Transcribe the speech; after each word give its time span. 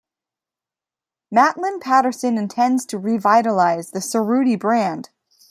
MatlinPatterson 1.31 2.35
intends 2.35 2.87
to 2.87 2.97
revitalize 2.97 3.91
the 3.91 3.99
Cerruti 3.99 4.57
brand. 4.57 5.09